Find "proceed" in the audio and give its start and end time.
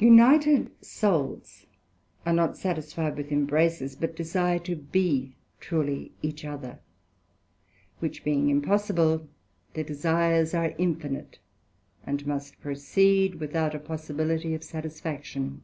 12.60-13.36